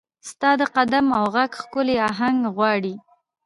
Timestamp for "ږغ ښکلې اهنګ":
1.33-2.39